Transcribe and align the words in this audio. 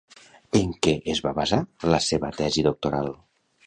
En 0.59 0.71
què 0.87 0.95
es 1.15 1.23
va 1.27 1.35
basar 1.41 1.61
la 1.95 2.03
seva 2.09 2.35
tesi 2.43 2.69
doctoral? 2.73 3.17